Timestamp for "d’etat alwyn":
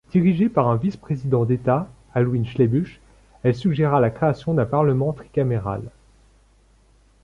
1.45-2.43